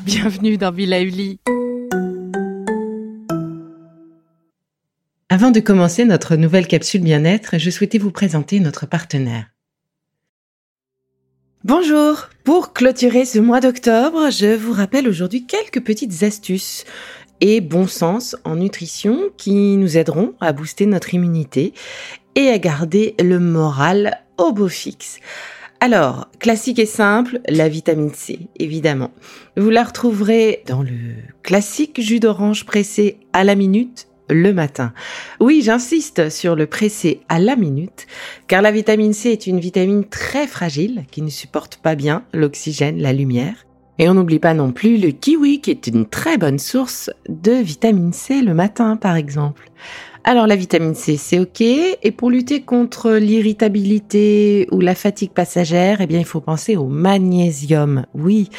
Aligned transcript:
Bienvenue 0.04 0.56
dans 0.56 0.72
Villa 0.72 1.02
Uli. 1.02 1.40
Avant 5.28 5.50
de 5.50 5.60
commencer 5.60 6.06
notre 6.06 6.36
nouvelle 6.36 6.66
capsule 6.66 7.02
bien-être, 7.02 7.58
je 7.58 7.70
souhaitais 7.70 7.98
vous 7.98 8.10
présenter 8.10 8.60
notre 8.60 8.86
partenaire. 8.86 9.46
Bonjour 11.64 12.28
Pour 12.44 12.72
clôturer 12.72 13.26
ce 13.26 13.38
mois 13.38 13.60
d'octobre, 13.60 14.30
je 14.30 14.54
vous 14.54 14.72
rappelle 14.72 15.06
aujourd'hui 15.06 15.46
quelques 15.46 15.84
petites 15.84 16.22
astuces 16.22 16.86
et 17.42 17.60
bon 17.60 17.86
sens 17.86 18.36
en 18.44 18.56
nutrition 18.56 19.28
qui 19.36 19.76
nous 19.76 19.98
aideront 19.98 20.34
à 20.40 20.52
booster 20.52 20.86
notre 20.86 21.12
immunité 21.12 21.74
et 22.36 22.48
à 22.48 22.58
garder 22.58 23.14
le 23.20 23.38
moral 23.38 24.18
au 24.38 24.52
beau 24.52 24.68
fixe. 24.68 25.18
Alors, 25.82 26.28
classique 26.38 26.78
et 26.78 26.84
simple, 26.84 27.40
la 27.48 27.70
vitamine 27.70 28.12
C, 28.12 28.48
évidemment. 28.58 29.12
Vous 29.56 29.70
la 29.70 29.82
retrouverez 29.82 30.62
dans 30.66 30.82
le 30.82 30.90
classique 31.42 32.02
jus 32.02 32.20
d'orange 32.20 32.66
pressé 32.66 33.18
à 33.32 33.44
la 33.44 33.54
minute 33.54 34.06
le 34.28 34.52
matin. 34.52 34.92
Oui, 35.40 35.62
j'insiste 35.62 36.28
sur 36.28 36.54
le 36.54 36.66
pressé 36.66 37.22
à 37.30 37.38
la 37.38 37.56
minute, 37.56 38.06
car 38.46 38.60
la 38.60 38.72
vitamine 38.72 39.14
C 39.14 39.30
est 39.30 39.46
une 39.46 39.58
vitamine 39.58 40.04
très 40.04 40.46
fragile 40.46 41.04
qui 41.10 41.22
ne 41.22 41.30
supporte 41.30 41.78
pas 41.78 41.94
bien 41.94 42.24
l'oxygène, 42.34 43.00
la 43.00 43.14
lumière. 43.14 43.66
Et 43.98 44.06
on 44.06 44.14
n'oublie 44.14 44.38
pas 44.38 44.54
non 44.54 44.72
plus 44.72 44.98
le 44.98 45.12
kiwi 45.12 45.62
qui 45.62 45.70
est 45.70 45.86
une 45.86 46.06
très 46.06 46.36
bonne 46.36 46.58
source 46.58 47.10
de 47.28 47.52
vitamine 47.52 48.12
C 48.12 48.42
le 48.42 48.52
matin 48.52 48.96
par 48.96 49.16
exemple. 49.16 49.70
Alors 50.22 50.46
la 50.46 50.54
vitamine 50.54 50.94
C, 50.94 51.16
c'est 51.16 51.38
ok. 51.38 51.62
Et 51.62 52.12
pour 52.14 52.30
lutter 52.30 52.60
contre 52.60 53.12
l'irritabilité 53.12 54.68
ou 54.70 54.80
la 54.80 54.94
fatigue 54.94 55.30
passagère, 55.30 56.02
eh 56.02 56.06
bien 56.06 56.18
il 56.18 56.26
faut 56.26 56.42
penser 56.42 56.76
au 56.76 56.86
magnésium. 56.86 58.04
Oui, 58.14 58.50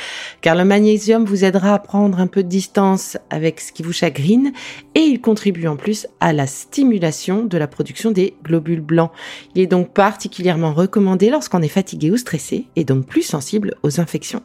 car 0.41 0.55
le 0.55 0.65
magnésium 0.65 1.23
vous 1.23 1.45
aidera 1.45 1.75
à 1.75 1.79
prendre 1.79 2.19
un 2.19 2.25
peu 2.25 2.41
de 2.41 2.49
distance 2.49 3.17
avec 3.29 3.61
ce 3.61 3.71
qui 3.71 3.83
vous 3.83 3.93
chagrine 3.93 4.53
et 4.95 5.01
il 5.01 5.21
contribue 5.21 5.67
en 5.67 5.75
plus 5.75 6.07
à 6.19 6.33
la 6.33 6.47
stimulation 6.47 7.45
de 7.45 7.57
la 7.59 7.67
production 7.67 8.09
des 8.09 8.33
globules 8.43 8.81
blancs. 8.81 9.11
Il 9.53 9.61
est 9.61 9.67
donc 9.67 9.93
particulièrement 9.93 10.73
recommandé 10.73 11.29
lorsqu'on 11.29 11.61
est 11.61 11.67
fatigué 11.67 12.09
ou 12.09 12.17
stressé 12.17 12.65
et 12.75 12.85
donc 12.85 13.05
plus 13.05 13.21
sensible 13.21 13.75
aux 13.83 13.99
infections. 13.99 14.41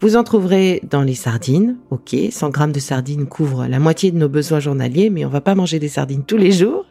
Vous 0.00 0.16
en 0.16 0.24
trouverez 0.24 0.80
dans 0.90 1.02
les 1.02 1.14
sardines, 1.14 1.76
ok, 1.90 2.16
100 2.30 2.50
grammes 2.50 2.72
de 2.72 2.80
sardines 2.80 3.26
couvrent 3.26 3.66
la 3.66 3.78
moitié 3.78 4.10
de 4.10 4.18
nos 4.18 4.28
besoins 4.28 4.60
journaliers, 4.60 5.10
mais 5.10 5.24
on 5.24 5.30
va 5.30 5.40
pas 5.40 5.54
manger 5.54 5.78
des 5.78 5.88
sardines 5.88 6.24
tous 6.24 6.36
les 6.36 6.52
jours. 6.52 6.84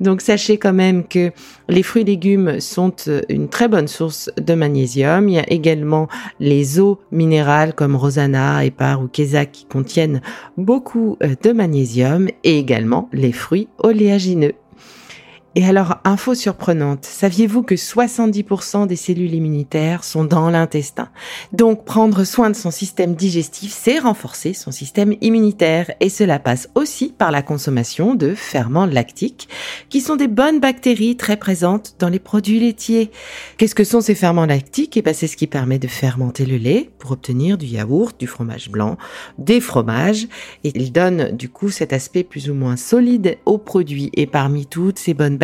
Donc 0.00 0.20
sachez 0.20 0.58
quand 0.58 0.72
même 0.72 1.06
que 1.06 1.30
les 1.68 1.82
fruits 1.82 2.02
et 2.02 2.06
légumes 2.06 2.60
sont 2.60 2.94
euh, 3.08 3.22
une 3.28 3.48
très 3.48 3.68
bonne 3.68 3.88
source 3.88 4.30
de 4.36 4.54
magnésium. 4.54 5.28
Il 5.28 5.36
y 5.36 5.38
a 5.38 5.50
également 5.50 6.08
les 6.40 6.80
eaux 6.80 6.98
minérales 7.12 7.74
comme 7.74 7.96
Rosanna, 7.96 8.64
Épar 8.64 9.02
ou 9.02 9.08
Kéza 9.08 9.46
qui 9.46 9.66
contiennent 9.66 10.20
beaucoup 10.56 11.16
euh, 11.22 11.34
de 11.42 11.52
magnésium 11.52 12.28
et 12.42 12.58
également 12.58 13.08
les 13.12 13.32
fruits 13.32 13.68
oléagineux. 13.78 14.54
Et 15.56 15.64
alors, 15.64 15.98
info 16.02 16.34
surprenante, 16.34 17.04
saviez-vous 17.04 17.62
que 17.62 17.76
70% 17.76 18.88
des 18.88 18.96
cellules 18.96 19.34
immunitaires 19.34 20.02
sont 20.02 20.24
dans 20.24 20.50
l'intestin? 20.50 21.10
Donc, 21.52 21.84
prendre 21.84 22.24
soin 22.24 22.50
de 22.50 22.56
son 22.56 22.72
système 22.72 23.14
digestif, 23.14 23.72
c'est 23.72 24.00
renforcer 24.00 24.52
son 24.52 24.72
système 24.72 25.14
immunitaire. 25.20 25.92
Et 26.00 26.08
cela 26.08 26.40
passe 26.40 26.68
aussi 26.74 27.14
par 27.16 27.30
la 27.30 27.40
consommation 27.40 28.16
de 28.16 28.34
ferments 28.34 28.86
lactiques, 28.86 29.48
qui 29.90 30.00
sont 30.00 30.16
des 30.16 30.26
bonnes 30.26 30.58
bactéries 30.58 31.16
très 31.16 31.36
présentes 31.36 31.94
dans 32.00 32.08
les 32.08 32.18
produits 32.18 32.58
laitiers. 32.58 33.12
Qu'est-ce 33.56 33.76
que 33.76 33.84
sont 33.84 34.00
ces 34.00 34.16
ferments 34.16 34.46
lactiques? 34.46 34.96
Eh 34.96 35.02
ben, 35.02 35.14
c'est 35.14 35.28
ce 35.28 35.36
qui 35.36 35.46
permet 35.46 35.78
de 35.78 35.86
fermenter 35.86 36.46
le 36.46 36.56
lait 36.56 36.90
pour 36.98 37.12
obtenir 37.12 37.58
du 37.58 37.66
yaourt, 37.66 38.18
du 38.18 38.26
fromage 38.26 38.70
blanc, 38.70 38.98
des 39.38 39.60
fromages. 39.60 40.26
Et 40.64 40.72
ils 40.74 40.90
donnent 40.90 41.30
du 41.30 41.48
coup 41.48 41.70
cet 41.70 41.92
aspect 41.92 42.24
plus 42.24 42.50
ou 42.50 42.54
moins 42.54 42.76
solide 42.76 43.38
aux 43.46 43.58
produits. 43.58 44.10
Et 44.14 44.26
parmi 44.26 44.66
toutes 44.66 44.98
ces 44.98 45.14
bonnes 45.14 45.38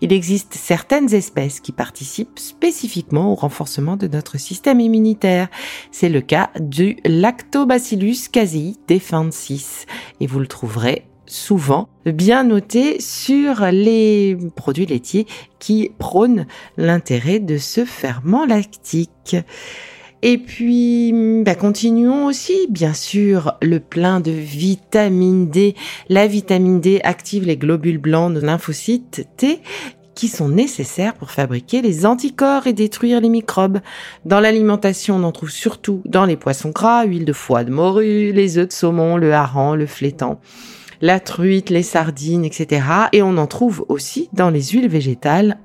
il 0.00 0.12
existe 0.12 0.54
certaines 0.54 1.12
espèces 1.14 1.60
qui 1.60 1.72
participent 1.72 2.38
spécifiquement 2.38 3.32
au 3.32 3.34
renforcement 3.34 3.96
de 3.96 4.06
notre 4.06 4.38
système 4.38 4.80
immunitaire. 4.80 5.48
C'est 5.90 6.08
le 6.08 6.20
cas 6.20 6.50
du 6.60 6.96
Lactobacillus 7.04 8.28
casei 8.30 8.76
defensis 8.88 9.86
et 10.20 10.26
vous 10.26 10.40
le 10.40 10.46
trouverez 10.46 11.04
souvent 11.26 11.88
bien 12.04 12.44
noté 12.44 13.00
sur 13.00 13.66
les 13.72 14.36
produits 14.54 14.86
laitiers 14.86 15.26
qui 15.58 15.90
prônent 15.98 16.46
l'intérêt 16.76 17.40
de 17.40 17.58
ce 17.58 17.84
ferment 17.84 18.46
lactique. 18.46 19.36
Et 20.28 20.38
puis, 20.38 21.12
bah, 21.44 21.54
continuons 21.54 22.26
aussi, 22.26 22.66
bien 22.68 22.94
sûr, 22.94 23.54
le 23.62 23.78
plein 23.78 24.18
de 24.18 24.32
vitamine 24.32 25.48
D. 25.50 25.76
La 26.08 26.26
vitamine 26.26 26.80
D 26.80 27.00
active 27.04 27.44
les 27.44 27.56
globules 27.56 27.98
blancs 27.98 28.34
de 28.34 28.40
lymphocytes 28.40 29.28
T 29.36 29.60
qui 30.16 30.26
sont 30.26 30.48
nécessaires 30.48 31.14
pour 31.14 31.30
fabriquer 31.30 31.80
les 31.80 32.06
anticorps 32.06 32.66
et 32.66 32.72
détruire 32.72 33.20
les 33.20 33.28
microbes. 33.28 33.78
Dans 34.24 34.40
l'alimentation, 34.40 35.14
on 35.14 35.22
en 35.22 35.30
trouve 35.30 35.50
surtout 35.50 36.02
dans 36.06 36.24
les 36.24 36.36
poissons 36.36 36.70
gras, 36.70 37.04
huile 37.04 37.24
de 37.24 37.32
foie 37.32 37.62
de 37.62 37.70
morue, 37.70 38.32
les 38.32 38.58
œufs 38.58 38.66
de 38.66 38.72
saumon, 38.72 39.16
le 39.18 39.32
hareng, 39.32 39.76
le 39.76 39.86
flétan 39.86 40.40
la 41.00 41.20
truite, 41.20 41.70
les 41.70 41.82
sardines, 41.82 42.44
etc. 42.44 42.82
Et 43.12 43.22
on 43.22 43.36
en 43.36 43.46
trouve 43.46 43.84
aussi 43.88 44.28
dans 44.32 44.50
les 44.50 44.62
huiles 44.62 44.88
végétales 44.88 45.58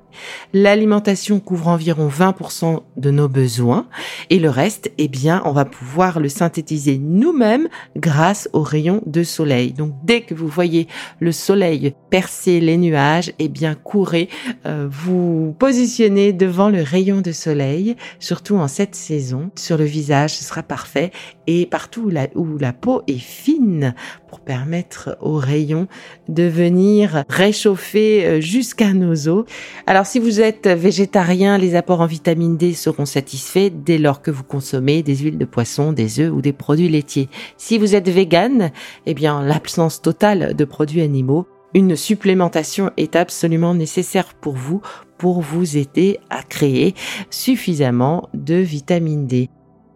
L'alimentation 0.52 1.40
couvre 1.40 1.68
environ 1.68 2.08
20% 2.08 2.82
de 2.96 3.10
nos 3.10 3.28
besoins 3.28 3.86
et 4.30 4.38
le 4.38 4.50
reste, 4.50 4.90
eh 4.98 5.08
bien, 5.08 5.42
on 5.44 5.52
va 5.52 5.64
pouvoir 5.64 6.20
le 6.20 6.28
synthétiser 6.28 6.98
nous-mêmes 6.98 7.68
grâce 7.96 8.48
aux 8.52 8.62
rayons 8.62 9.02
de 9.06 9.22
soleil. 9.22 9.72
Donc, 9.72 9.94
dès 10.04 10.22
que 10.22 10.34
vous 10.34 10.48
voyez 10.48 10.88
le 11.20 11.32
soleil 11.32 11.94
percer 12.10 12.60
les 12.60 12.76
nuages, 12.76 13.32
eh 13.38 13.48
bien, 13.48 13.74
courez, 13.74 14.28
euh, 14.66 14.88
vous 14.90 15.54
positionnez 15.58 16.32
devant 16.32 16.68
le 16.68 16.82
rayon 16.82 17.20
de 17.20 17.32
soleil, 17.32 17.96
surtout 18.18 18.56
en 18.56 18.68
cette 18.68 18.94
saison. 18.94 19.50
Sur 19.56 19.78
le 19.78 19.84
visage, 19.84 20.34
ce 20.34 20.44
sera 20.44 20.62
parfait 20.62 21.10
et 21.46 21.66
partout 21.66 22.02
où 22.02 22.10
la, 22.10 22.28
où 22.34 22.58
la 22.58 22.72
peau 22.72 23.02
est 23.06 23.18
fine 23.18 23.94
pour 24.28 24.40
permettre 24.40 25.16
aux 25.20 25.36
rayons 25.36 25.88
de 26.28 26.44
venir 26.44 27.24
réchauffer 27.28 28.24
euh, 28.24 28.40
jusqu'à 28.40 28.92
nos 28.92 29.28
os. 29.28 29.44
Alors, 29.86 30.01
alors 30.02 30.10
si 30.10 30.18
vous 30.18 30.40
êtes 30.40 30.66
végétarien, 30.66 31.58
les 31.58 31.76
apports 31.76 32.00
en 32.00 32.06
vitamine 32.06 32.56
D 32.56 32.74
seront 32.74 33.06
satisfaits 33.06 33.70
dès 33.70 33.98
lors 33.98 34.20
que 34.20 34.32
vous 34.32 34.42
consommez 34.42 35.04
des 35.04 35.14
huiles 35.14 35.38
de 35.38 35.44
poisson, 35.44 35.92
des 35.92 36.18
œufs 36.18 36.32
ou 36.32 36.42
des 36.42 36.52
produits 36.52 36.88
laitiers. 36.88 37.28
Si 37.56 37.78
vous 37.78 37.94
êtes 37.94 38.08
vegan, 38.08 38.72
eh 39.06 39.14
bien 39.14 39.40
l'absence 39.44 40.02
totale 40.02 40.56
de 40.56 40.64
produits 40.64 41.02
animaux, 41.02 41.46
une 41.72 41.94
supplémentation 41.94 42.90
est 42.96 43.14
absolument 43.14 43.74
nécessaire 43.74 44.34
pour 44.34 44.56
vous 44.56 44.80
pour 45.18 45.40
vous 45.40 45.76
aider 45.76 46.18
à 46.30 46.42
créer 46.42 46.96
suffisamment 47.30 48.28
de 48.34 48.56
vitamine 48.56 49.28
D. 49.28 49.50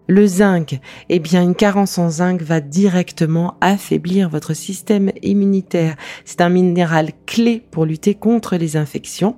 Le 0.08 0.24
zinc, 0.24 0.78
eh 1.08 1.18
bien 1.18 1.42
une 1.42 1.56
carence 1.56 1.98
en 1.98 2.08
zinc 2.10 2.40
va 2.40 2.60
directement 2.60 3.56
affaiblir 3.60 4.28
votre 4.28 4.54
système 4.54 5.10
immunitaire. 5.22 5.96
C'est 6.24 6.40
un 6.40 6.48
minéral 6.48 7.10
clé 7.26 7.60
pour 7.72 7.84
lutter 7.86 8.14
contre 8.14 8.56
les 8.56 8.76
infections. 8.76 9.36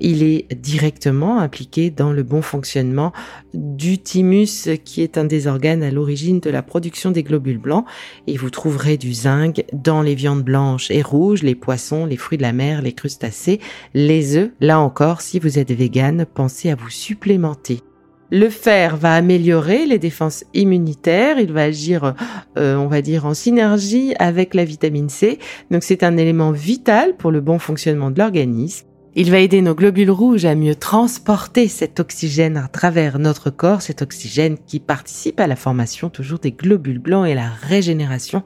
Il 0.00 0.24
est 0.24 0.52
directement 0.52 1.38
impliqué 1.38 1.90
dans 1.90 2.12
le 2.12 2.24
bon 2.24 2.42
fonctionnement 2.42 3.12
du 3.54 3.98
thymus 3.98 4.68
qui 4.84 5.02
est 5.02 5.16
un 5.16 5.24
des 5.24 5.46
organes 5.46 5.84
à 5.84 5.92
l'origine 5.92 6.40
de 6.40 6.50
la 6.50 6.62
production 6.62 7.12
des 7.12 7.22
globules 7.22 7.58
blancs 7.58 7.84
et 8.26 8.36
vous 8.36 8.50
trouverez 8.50 8.96
du 8.96 9.14
zinc 9.14 9.62
dans 9.72 10.02
les 10.02 10.16
viandes 10.16 10.42
blanches 10.42 10.90
et 10.90 11.02
rouges, 11.02 11.44
les 11.44 11.54
poissons, 11.54 12.04
les 12.04 12.16
fruits 12.16 12.38
de 12.38 12.42
la 12.42 12.52
mer, 12.52 12.82
les 12.82 12.94
crustacés, 12.94 13.60
les 13.94 14.36
œufs. 14.36 14.50
Là 14.60 14.80
encore, 14.80 15.20
si 15.20 15.38
vous 15.38 15.60
êtes 15.60 15.70
vegan, 15.70 16.26
pensez 16.34 16.70
à 16.70 16.74
vous 16.74 16.90
supplémenter. 16.90 17.82
Le 18.30 18.48
fer 18.48 18.96
va 18.96 19.14
améliorer 19.14 19.86
les 19.86 19.98
défenses 19.98 20.44
immunitaires, 20.54 21.40
il 21.40 21.52
va 21.52 21.62
agir, 21.62 22.14
euh, 22.56 22.76
on 22.76 22.86
va 22.86 23.02
dire, 23.02 23.26
en 23.26 23.34
synergie 23.34 24.14
avec 24.18 24.54
la 24.54 24.64
vitamine 24.64 25.08
C. 25.08 25.38
Donc 25.70 25.82
c'est 25.82 26.02
un 26.02 26.16
élément 26.16 26.52
vital 26.52 27.16
pour 27.16 27.32
le 27.32 27.40
bon 27.40 27.58
fonctionnement 27.58 28.10
de 28.10 28.18
l'organisme. 28.18 28.86
Il 29.16 29.32
va 29.32 29.40
aider 29.40 29.60
nos 29.60 29.74
globules 29.74 30.10
rouges 30.10 30.44
à 30.44 30.54
mieux 30.54 30.76
transporter 30.76 31.66
cet 31.66 31.98
oxygène 31.98 32.56
à 32.56 32.68
travers 32.68 33.18
notre 33.18 33.50
corps, 33.50 33.82
cet 33.82 34.02
oxygène 34.02 34.56
qui 34.68 34.78
participe 34.78 35.40
à 35.40 35.48
la 35.48 35.56
formation 35.56 36.10
toujours 36.10 36.38
des 36.38 36.52
globules 36.52 37.00
blancs 37.00 37.26
et 37.26 37.34
la 37.34 37.48
régénération 37.48 38.44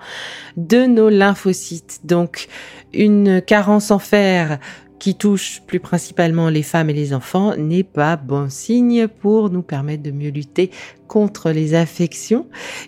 de 0.56 0.86
nos 0.86 1.10
lymphocytes. 1.10 2.00
Donc 2.04 2.48
une 2.94 3.42
carence 3.42 3.90
en 3.90 3.98
fer 3.98 4.58
touche 5.12 5.60
plus 5.66 5.80
principalement 5.80 6.48
les 6.48 6.62
femmes 6.62 6.88
et 6.88 6.94
les 6.94 7.12
enfants 7.12 7.54
n'est 7.56 7.82
pas 7.82 8.16
bon 8.16 8.48
signe 8.48 9.06
pour 9.06 9.50
nous 9.50 9.60
permettre 9.60 10.02
de 10.02 10.10
mieux 10.10 10.30
lutter 10.30 10.70
contre 11.06 11.50
les 11.50 11.74
infections. 11.74 12.46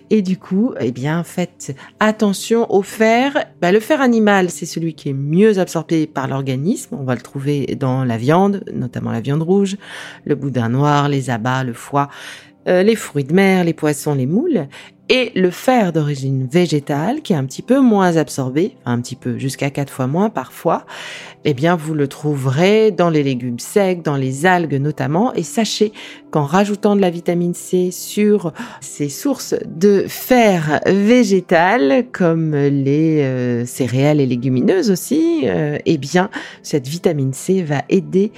Et 0.09 0.23
du 0.23 0.37
coup, 0.37 0.73
eh 0.79 0.91
bien, 0.91 1.23
faites 1.23 1.75
attention 1.99 2.65
au 2.73 2.81
fer. 2.81 3.45
Bah, 3.61 3.71
le 3.71 3.79
fer 3.79 4.01
animal, 4.01 4.49
c'est 4.49 4.65
celui 4.65 4.95
qui 4.95 5.09
est 5.09 5.13
mieux 5.13 5.59
absorbé 5.59 6.07
par 6.07 6.27
l'organisme. 6.27 6.97
On 6.99 7.03
va 7.03 7.13
le 7.13 7.21
trouver 7.21 7.67
dans 7.79 8.03
la 8.03 8.17
viande, 8.17 8.63
notamment 8.73 9.11
la 9.11 9.21
viande 9.21 9.43
rouge, 9.43 9.77
le 10.25 10.33
boudin 10.33 10.69
noir, 10.69 11.09
les 11.09 11.29
abats, 11.29 11.63
le 11.63 11.73
foie. 11.73 12.09
Euh, 12.67 12.83
les 12.83 12.95
fruits 12.95 13.23
de 13.23 13.33
mer, 13.33 13.63
les 13.63 13.73
poissons, 13.73 14.13
les 14.13 14.25
moules, 14.25 14.67
et 15.09 15.31
le 15.35 15.51
fer 15.51 15.93
d'origine 15.93 16.47
végétale, 16.51 17.21
qui 17.21 17.33
est 17.33 17.37
un 17.37 17.45
petit 17.45 17.61
peu 17.61 17.79
moins 17.79 18.17
absorbé, 18.17 18.75
un 18.85 18.99
petit 18.99 19.15
peu, 19.15 19.37
jusqu'à 19.37 19.69
quatre 19.69 19.91
fois 19.91 20.07
moins 20.07 20.29
parfois, 20.29 20.85
eh 21.45 21.53
bien, 21.53 21.75
vous 21.75 21.93
le 21.93 22.07
trouverez 22.07 22.91
dans 22.91 23.09
les 23.09 23.23
légumes 23.23 23.59
secs, 23.59 24.01
dans 24.03 24.17
les 24.17 24.45
algues 24.45 24.81
notamment, 24.81 25.33
et 25.33 25.43
sachez 25.43 25.93
qu'en 26.29 26.43
rajoutant 26.43 26.95
de 26.95 27.01
la 27.01 27.09
vitamine 27.09 27.53
C 27.53 27.89
sur 27.91 28.51
ces 28.81 29.07
sources 29.07 29.55
de 29.65 30.05
fer 30.07 30.81
végétal, 30.85 32.05
comme 32.11 32.53
les 32.53 33.21
euh, 33.21 33.65
céréales 33.65 34.19
et 34.19 34.25
légumineuses 34.25 34.91
aussi, 34.91 35.43
euh, 35.45 35.77
eh 35.85 35.97
bien, 35.97 36.29
cette 36.63 36.87
vitamine 36.87 37.33
C 37.33 37.63
va 37.63 37.83
aider 37.89 38.31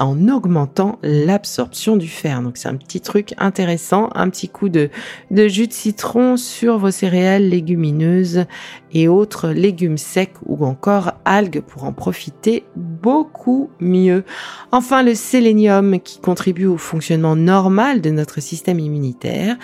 en 0.00 0.28
augmentant 0.28 0.98
l'absorption 1.02 1.96
du 1.96 2.08
fer. 2.08 2.42
Donc 2.42 2.56
c'est 2.56 2.68
un 2.68 2.76
petit 2.76 3.00
truc 3.00 3.34
intéressant, 3.38 4.10
un 4.14 4.28
petit 4.30 4.48
coup 4.48 4.68
de, 4.68 4.90
de 5.30 5.48
jus 5.48 5.66
de 5.66 5.72
citron 5.72 6.36
sur 6.36 6.78
vos 6.78 6.90
céréales 6.90 7.48
légumineuses 7.48 8.46
et 8.92 9.08
autres 9.08 9.48
légumes 9.50 9.98
secs 9.98 10.34
ou 10.46 10.64
encore 10.64 11.12
algues 11.24 11.60
pour 11.60 11.84
en 11.84 11.92
profiter 11.92 12.64
beaucoup 12.76 13.70
mieux. 13.80 14.24
Enfin 14.72 15.02
le 15.02 15.14
sélénium 15.14 16.00
qui 16.00 16.20
contribue 16.20 16.66
au 16.66 16.78
fonctionnement 16.78 17.36
normal 17.36 18.00
de 18.00 18.10
notre 18.10 18.40
système 18.40 18.78
immunitaire. 18.78 19.56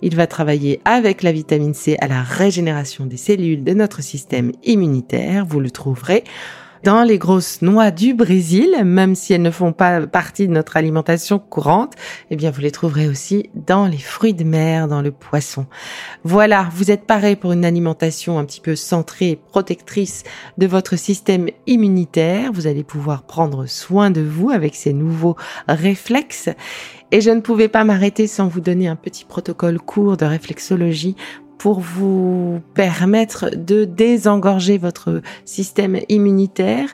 Il 0.00 0.16
va 0.16 0.26
travailler 0.26 0.80
avec 0.84 1.22
la 1.22 1.32
vitamine 1.32 1.74
C 1.74 1.96
à 2.00 2.08
la 2.08 2.22
régénération 2.22 3.06
des 3.06 3.16
cellules 3.16 3.64
de 3.64 3.72
notre 3.72 4.02
système 4.02 4.52
immunitaire. 4.64 5.46
Vous 5.46 5.60
le 5.60 5.70
trouverez 5.70 6.24
dans 6.82 7.04
les 7.04 7.18
grosses 7.18 7.62
noix 7.62 7.90
du 7.90 8.14
Brésil, 8.14 8.82
même 8.84 9.14
si 9.14 9.32
elles 9.32 9.42
ne 9.42 9.50
font 9.50 9.72
pas 9.72 10.06
partie 10.06 10.48
de 10.48 10.52
notre 10.52 10.76
alimentation 10.76 11.38
courante, 11.38 11.94
eh 12.30 12.36
bien 12.36 12.50
vous 12.50 12.60
les 12.60 12.70
trouverez 12.70 13.08
aussi 13.08 13.50
dans 13.54 13.86
les 13.86 13.98
fruits 13.98 14.34
de 14.34 14.44
mer, 14.44 14.88
dans 14.88 15.02
le 15.02 15.12
poisson. 15.12 15.66
Voilà, 16.24 16.68
vous 16.72 16.90
êtes 16.90 17.06
paré 17.06 17.36
pour 17.36 17.52
une 17.52 17.64
alimentation 17.64 18.38
un 18.38 18.44
petit 18.44 18.60
peu 18.60 18.74
centrée 18.74 19.38
protectrice 19.50 20.24
de 20.58 20.66
votre 20.66 20.96
système 20.96 21.48
immunitaire. 21.66 22.50
Vous 22.52 22.66
allez 22.66 22.84
pouvoir 22.84 23.22
prendre 23.22 23.66
soin 23.66 24.10
de 24.10 24.20
vous 24.20 24.50
avec 24.50 24.74
ces 24.74 24.92
nouveaux 24.92 25.36
réflexes. 25.68 26.48
Et 27.12 27.20
je 27.20 27.30
ne 27.30 27.40
pouvais 27.40 27.68
pas 27.68 27.84
m'arrêter 27.84 28.26
sans 28.26 28.48
vous 28.48 28.60
donner 28.60 28.88
un 28.88 28.96
petit 28.96 29.24
protocole 29.24 29.78
court 29.78 30.16
de 30.16 30.24
réflexologie 30.24 31.14
pour 31.62 31.78
vous 31.78 32.60
permettre 32.74 33.50
de 33.54 33.84
désengorger 33.84 34.78
votre 34.78 35.22
système 35.44 36.00
immunitaire. 36.08 36.88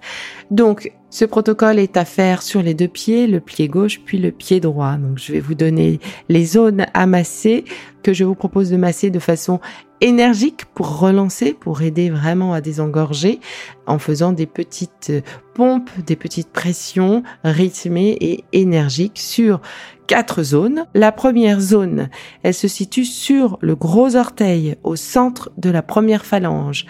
Donc, 0.51 0.93
ce 1.09 1.25
protocole 1.25 1.79
est 1.79 1.97
à 1.97 2.05
faire 2.05 2.43
sur 2.43 2.61
les 2.61 2.75
deux 2.75 2.87
pieds, 2.87 3.27
le 3.27 3.41
pied 3.41 3.67
gauche 3.67 4.03
puis 4.05 4.19
le 4.19 4.31
pied 4.31 4.61
droit. 4.61 4.99
Donc, 4.99 5.19
je 5.19 5.33
vais 5.33 5.41
vous 5.41 5.55
donner 5.55 6.01
les 6.29 6.45
zones 6.45 6.85
à 6.93 7.07
masser 7.07 7.65
que 8.03 8.13
je 8.13 8.25
vous 8.25 8.35
propose 8.35 8.69
de 8.69 8.77
masser 8.77 9.09
de 9.09 9.19
façon 9.19 9.59
énergique 10.01 10.65
pour 10.75 10.99
relancer, 10.99 11.53
pour 11.53 11.83
aider 11.83 12.11
vraiment 12.11 12.53
à 12.53 12.61
désengorger 12.61 13.41
en 13.87 13.99
faisant 13.99 14.33
des 14.33 14.47
petites 14.47 15.13
pompes, 15.55 15.91
des 16.07 16.17
petites 16.17 16.53
pressions 16.53 17.23
rythmées 17.45 18.17
et 18.21 18.45
énergiques 18.53 19.19
sur 19.19 19.61
quatre 20.07 20.43
zones. 20.43 20.87
La 20.95 21.13
première 21.13 21.61
zone, 21.61 22.09
elle 22.43 22.55
se 22.55 22.69
situe 22.69 23.05
sur 23.05 23.59
le 23.61 23.75
gros 23.75 24.17
orteil 24.17 24.77
au 24.83 24.97
centre 24.97 25.51
de 25.57 25.71
la 25.71 25.83
première 25.83 26.25
phalange. 26.25 26.87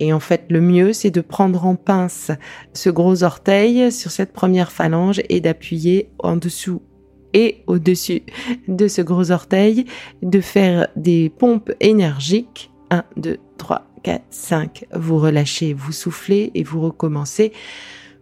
Et 0.00 0.12
en 0.12 0.20
fait, 0.20 0.46
le 0.48 0.60
mieux, 0.60 0.92
c'est 0.92 1.10
de 1.10 1.20
prendre 1.20 1.66
en 1.66 1.74
pince 1.74 2.30
ce 2.72 2.88
gros 2.88 3.22
orteil 3.22 3.92
sur 3.92 4.10
cette 4.10 4.32
première 4.32 4.72
phalange 4.72 5.20
et 5.28 5.40
d'appuyer 5.40 6.10
en 6.18 6.36
dessous 6.36 6.82
et 7.34 7.62
au-dessus 7.66 8.22
de 8.68 8.88
ce 8.88 9.02
gros 9.02 9.30
orteil, 9.30 9.84
de 10.22 10.40
faire 10.40 10.88
des 10.96 11.30
pompes 11.30 11.72
énergiques. 11.80 12.70
1, 12.90 13.04
2, 13.16 13.38
3, 13.58 13.86
4, 14.02 14.22
5. 14.30 14.86
Vous 14.94 15.18
relâchez, 15.18 15.72
vous 15.72 15.92
soufflez 15.92 16.50
et 16.54 16.62
vous 16.62 16.80
recommencez 16.80 17.52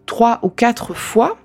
trois 0.09 0.41
ou 0.43 0.49
quatre 0.49 0.95
fois 0.95 1.39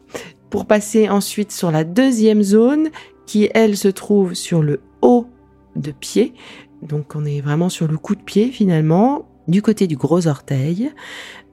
pour 0.50 0.66
passer 0.66 1.10
ensuite 1.10 1.52
sur 1.52 1.72
la 1.72 1.84
deuxième 1.84 2.42
zone 2.42 2.90
qui, 3.26 3.50
elle, 3.54 3.78
se 3.78 3.88
trouve 3.88 4.34
sur 4.34 4.62
le 4.62 4.82
haut 5.02 5.28
de 5.76 5.92
pied. 5.92 6.34
Donc 6.82 7.16
on 7.16 7.26
est 7.26 7.42
vraiment 7.42 7.70
sur 7.70 7.88
le 7.88 7.98
coup 7.98 8.16
de 8.16 8.22
pied 8.22 8.50
finalement, 8.50 9.28
du 9.48 9.62
côté 9.62 9.88
du 9.88 9.96
gros 9.96 10.28
orteil. 10.28 10.92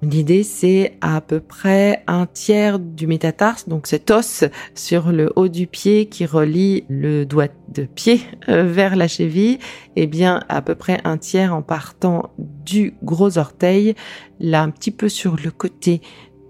L'idée, 0.03 0.45
c'est 0.45 0.97
à 1.03 1.21
peu 1.21 1.41
près 1.41 2.03
un 2.07 2.25
tiers 2.27 2.79
du 2.79 3.07
métatarse, 3.07 3.69
donc 3.69 3.87
cet 3.87 4.11
os 4.11 4.45
sur 4.75 5.13
le 5.13 5.31
haut 5.37 5.49
du 5.49 5.67
pied 5.67 6.07
qui 6.07 6.25
relie 6.25 6.85
le 6.89 7.27
doigt 7.27 7.49
de 7.69 7.85
pied 7.85 8.21
euh, 8.49 8.65
vers 8.65 8.97
la 8.97 9.09
cheville, 9.09 9.59
et 9.97 10.05
eh 10.05 10.07
bien 10.07 10.43
à 10.49 10.63
peu 10.63 10.75
près 10.75 11.01
un 11.05 11.19
tiers 11.19 11.55
en 11.55 11.61
partant 11.61 12.31
du 12.39 12.95
gros 13.03 13.37
orteil, 13.37 13.95
là 14.39 14.63
un 14.63 14.71
petit 14.71 14.91
peu 14.91 15.11
sur 15.11 15.37
le 15.37 15.51
côté 15.51 16.01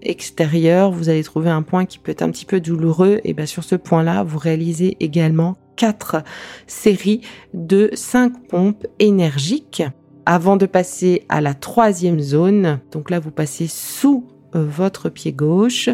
extérieur, 0.01 0.91
vous 0.91 1.09
allez 1.09 1.23
trouver 1.23 1.49
un 1.49 1.61
point 1.61 1.85
qui 1.85 1.99
peut 1.99 2.11
être 2.11 2.21
un 2.21 2.31
petit 2.31 2.45
peu 2.45 2.61
douloureux, 2.61 3.19
et 3.25 3.33
bien 3.33 3.45
sur 3.45 3.65
ce 3.65 3.75
point-là, 3.75 4.23
vous 4.23 4.39
réalisez 4.39 4.95
également 5.01 5.57
quatre 5.75 6.23
séries 6.67 7.21
de 7.53 7.89
cinq 7.93 8.47
pompes 8.47 8.87
énergiques 8.99 9.83
avant 10.25 10.57
de 10.57 10.65
passer 10.65 11.25
à 11.29 11.41
la 11.41 11.53
troisième 11.53 12.19
zone. 12.19 12.79
Donc 12.91 13.09
là, 13.09 13.19
vous 13.19 13.31
passez 13.31 13.67
sous 13.67 14.25
euh, 14.55 14.65
votre 14.65 15.09
pied 15.09 15.31
gauche. 15.31 15.89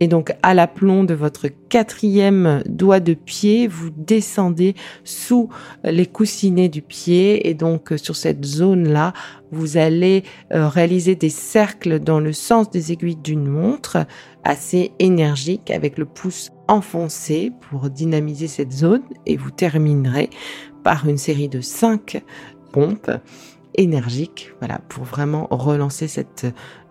Et 0.00 0.08
donc 0.08 0.34
à 0.42 0.52
l'aplomb 0.52 1.04
de 1.04 1.14
votre 1.14 1.46
quatrième 1.68 2.62
doigt 2.66 2.98
de 2.98 3.14
pied, 3.14 3.68
vous 3.68 3.90
descendez 3.90 4.74
sous 5.04 5.48
les 5.84 6.06
coussinets 6.06 6.68
du 6.68 6.82
pied. 6.82 7.48
Et 7.48 7.54
donc 7.54 7.92
euh, 7.92 7.96
sur 7.96 8.16
cette 8.16 8.44
zone-là, 8.44 9.12
vous 9.52 9.76
allez 9.76 10.24
euh, 10.52 10.68
réaliser 10.68 11.14
des 11.14 11.30
cercles 11.30 12.00
dans 12.00 12.18
le 12.18 12.32
sens 12.32 12.68
des 12.70 12.90
aiguilles 12.90 13.16
d'une 13.16 13.46
montre 13.46 13.98
assez 14.42 14.90
énergiques 14.98 15.70
avec 15.70 15.96
le 15.96 16.04
pouce 16.04 16.50
enfoncé 16.66 17.52
pour 17.68 17.90
dynamiser 17.90 18.48
cette 18.48 18.72
zone. 18.72 19.02
Et 19.26 19.36
vous 19.36 19.50
terminerez 19.50 20.30
par 20.82 21.08
une 21.08 21.18
série 21.18 21.48
de 21.48 21.60
cinq 21.60 22.22
pompes 22.72 23.10
énergique, 23.74 24.52
voilà, 24.58 24.80
pour 24.88 25.04
vraiment 25.04 25.46
relancer 25.50 26.08
cette 26.08 26.46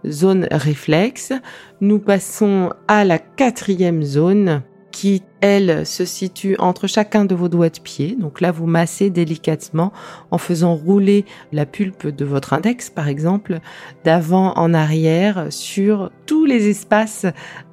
zone 0.05 0.47
réflexe. 0.51 1.33
Nous 1.81 1.99
passons 1.99 2.71
à 2.87 3.03
la 3.03 3.19
quatrième 3.19 4.03
zone 4.03 4.63
qui, 4.99 5.23
elle, 5.39 5.85
se 5.85 6.03
situe 6.03 6.57
entre 6.59 6.85
chacun 6.85 7.23
de 7.23 7.33
vos 7.33 7.47
doigts 7.47 7.69
de 7.69 7.79
pied. 7.79 8.17
Donc 8.19 8.41
là, 8.41 8.51
vous 8.51 8.65
massez 8.65 9.09
délicatement 9.09 9.93
en 10.29 10.37
faisant 10.37 10.75
rouler 10.75 11.23
la 11.53 11.65
pulpe 11.65 12.07
de 12.07 12.25
votre 12.25 12.51
index, 12.51 12.89
par 12.89 13.07
exemple, 13.07 13.61
d'avant 14.03 14.51
en 14.57 14.73
arrière 14.73 15.47
sur 15.51 16.11
tous 16.25 16.43
les 16.43 16.67
espaces 16.67 17.25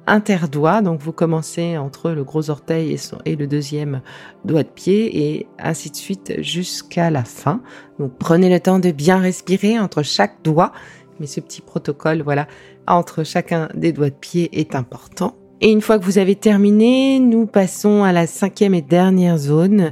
interdoigts. 0.05 0.81
Donc 0.81 1.01
vous 1.01 1.11
commencez 1.11 1.77
entre 1.77 2.11
le 2.11 2.23
gros 2.23 2.49
orteil 2.49 2.93
et, 2.93 3.29
et 3.29 3.35
le 3.35 3.45
deuxième 3.45 4.01
doigt 4.45 4.63
de 4.63 4.69
pied 4.69 5.35
et 5.35 5.47
ainsi 5.59 5.91
de 5.91 5.97
suite 5.97 6.41
jusqu'à 6.41 7.09
la 7.09 7.25
fin. 7.25 7.61
Donc 7.99 8.13
prenez 8.17 8.49
le 8.49 8.61
temps 8.61 8.79
de 8.79 8.91
bien 8.91 9.19
respirer 9.19 9.77
entre 9.77 10.01
chaque 10.01 10.41
doigt. 10.45 10.71
Mais 11.19 11.27
ce 11.27 11.41
petit 11.41 11.59
protocole, 11.61 12.21
voilà, 12.21 12.47
entre 12.87 13.25
chacun 13.25 13.67
des 13.73 13.91
doigts 13.91 14.11
de 14.11 14.15
pied 14.15 14.57
est 14.57 14.75
important. 14.75 15.35
Et 15.59 15.71
une 15.71 15.81
fois 15.81 15.97
que 15.97 16.05
vous 16.05 16.19
avez 16.19 16.35
terminé, 16.35 17.19
nous 17.19 17.47
passons 17.47 18.03
à 18.03 18.11
la 18.11 18.27
cinquième 18.27 18.75
et 18.75 18.83
dernière 18.83 19.37
zone. 19.37 19.91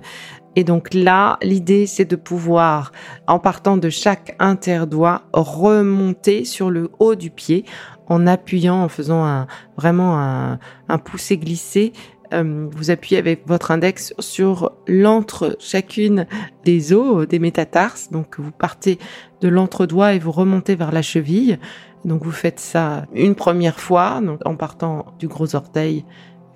Et 0.56 0.64
donc 0.64 0.94
là, 0.94 1.38
l'idée, 1.42 1.88
c'est 1.88 2.06
de 2.06 2.16
pouvoir, 2.16 2.92
en 3.28 3.40
partant 3.40 3.76
de 3.76 3.90
chaque 3.90 4.36
interdoigt, 4.40 5.24
remonter 5.34 6.46
sur 6.46 6.70
le 6.70 6.92
haut 7.00 7.16
du 7.16 7.32
pied 7.32 7.66
en 8.08 8.28
appuyant, 8.28 8.84
en 8.84 8.90
faisant 8.90 9.48
vraiment 9.76 10.20
un, 10.20 10.60
un 10.88 10.98
poussé 11.00 11.38
glissé. 11.38 11.94
Euh, 12.36 12.68
vous 12.72 12.92
appuyez 12.92 13.18
avec 13.18 13.48
votre 13.48 13.72
index 13.72 14.14
sur 14.20 14.74
l'entre 14.88 15.56
chacune 15.60 16.28
des 16.64 16.94
os, 16.94 17.28
des 17.28 17.40
métatarses. 17.40 18.12
Donc 18.12 18.40
vous 18.40 18.52
partez 18.52 19.00
de 19.42 19.48
l'entre-doigt 19.48 20.14
et 20.14 20.20
vous 20.20 20.32
remontez 20.32 20.76
vers 20.76 20.92
la 20.92 21.02
cheville. 21.02 21.60
Donc 22.04 22.24
vous 22.24 22.32
faites 22.32 22.60
ça 22.60 23.06
une 23.14 23.36
première 23.36 23.80
fois, 23.80 24.22
en 24.46 24.56
partant 24.56 25.16
du 25.18 25.28
gros 25.28 25.56
orteil 25.56 26.06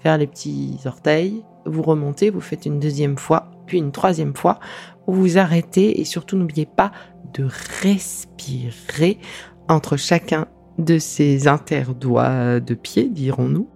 vers 0.03 0.17
les 0.17 0.27
petits 0.27 0.77
orteils. 0.85 1.43
Vous 1.65 1.81
remontez, 1.81 2.29
vous 2.29 2.41
faites 2.41 2.65
une 2.65 2.79
deuxième 2.79 3.17
fois, 3.17 3.51
puis 3.65 3.77
une 3.77 3.91
troisième 3.91 4.35
fois. 4.35 4.59
Vous 5.07 5.21
vous 5.21 5.37
arrêtez 5.37 5.99
et 5.99 6.05
surtout 6.05 6.37
n'oubliez 6.37 6.67
pas 6.67 6.91
de 7.33 7.47
respirer 7.81 9.17
entre 9.67 9.97
chacun 9.97 10.47
de 10.77 10.97
ces 10.97 11.47
interdoigts 11.47 12.59
de 12.59 12.73
pied, 12.73 13.09
dirons-nous. 13.09 13.67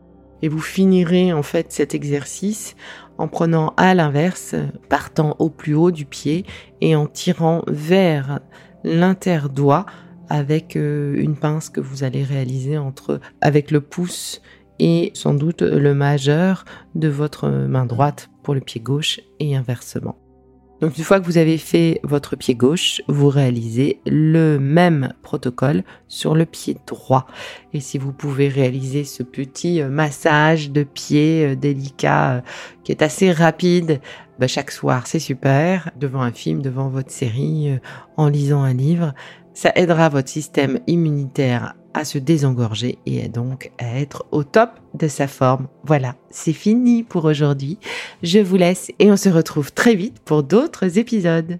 Et 0.43 0.49
vous 0.49 0.59
finirez 0.59 1.31
en 1.33 1.41
fait 1.41 1.71
cet 1.71 1.95
exercice 1.95 2.75
en 3.17 3.27
prenant 3.27 3.73
à 3.77 3.95
l'inverse, 3.95 4.55
partant 4.89 5.35
au 5.39 5.49
plus 5.49 5.73
haut 5.73 5.89
du 5.89 6.05
pied 6.05 6.45
et 6.81 6.95
en 6.95 7.07
tirant 7.07 7.63
vers 7.67 8.41
l'interdoigt 8.83 9.85
avec 10.29 10.75
euh, 10.75 11.15
une 11.15 11.37
pince 11.37 11.69
que 11.69 11.79
vous 11.79 12.03
allez 12.03 12.23
réaliser 12.23 12.77
entre 12.77 13.21
avec 13.39 13.71
le 13.71 13.81
pouce 13.81 14.41
et 14.79 15.11
sans 15.13 15.33
doute 15.33 15.61
le 15.61 15.93
majeur 15.93 16.65
de 16.95 17.07
votre 17.07 17.49
main 17.49 17.85
droite 17.85 18.29
pour 18.43 18.53
le 18.53 18.61
pied 18.61 18.81
gauche 18.81 19.21
et 19.39 19.55
inversement. 19.55 20.22
Donc 20.83 20.97
une 20.97 21.05
fois 21.05 21.21
que 21.21 21.25
vous 21.25 21.37
avez 21.37 21.57
fait 21.57 22.01
votre 22.03 22.35
pied 22.35 22.55
gauche, 22.55 23.01
vous 23.07 23.29
réalisez 23.29 24.01
le 24.05 24.57
même 24.59 25.13
protocole 25.21 25.85
sur 26.09 26.35
le 26.35 26.45
pied 26.45 26.75
droit. 26.85 27.25
Et 27.71 27.79
si 27.79 27.97
vous 27.97 28.11
pouvez 28.11 28.49
réaliser 28.49 29.05
ce 29.05 29.23
petit 29.23 29.81
euh, 29.81 29.87
massage 29.87 30.71
de 30.71 30.83
pied 30.83 31.45
euh, 31.45 31.55
délicat 31.55 32.43
qui 32.83 32.91
est 32.91 33.01
assez 33.01 33.31
rapide 33.31 34.01
bah, 34.39 34.47
chaque 34.47 34.71
soir, 34.71 35.07
c'est 35.07 35.19
super, 35.19 35.89
devant 35.97 36.21
un 36.21 36.33
film, 36.33 36.61
devant 36.61 36.89
votre 36.89 37.11
série, 37.11 37.79
en 38.17 38.27
lisant 38.27 38.63
un 38.63 38.73
livre, 38.73 39.13
ça 39.53 39.71
aidera 39.75 40.09
votre 40.09 40.27
système 40.27 40.81
immunitaire 40.87 41.75
à 41.93 42.05
se 42.05 42.17
désengorger 42.17 42.97
et 43.05 43.27
donc 43.27 43.71
à 43.77 43.99
être 43.99 44.25
au 44.31 44.43
top 44.43 44.71
de 44.93 45.07
sa 45.07 45.27
forme. 45.27 45.67
Voilà, 45.83 46.15
c'est 46.29 46.53
fini 46.53 47.03
pour 47.03 47.25
aujourd'hui. 47.25 47.77
Je 48.21 48.39
vous 48.39 48.57
laisse 48.57 48.91
et 48.99 49.11
on 49.11 49.17
se 49.17 49.29
retrouve 49.29 49.71
très 49.71 49.95
vite 49.95 50.19
pour 50.25 50.43
d'autres 50.43 50.97
épisodes. 50.97 51.59